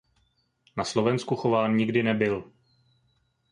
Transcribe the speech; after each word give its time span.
Na 0.77 0.83
Slovensku 0.85 1.35
chován 1.35 1.75
nikdy 1.75 2.03
nebyl. 2.03 2.51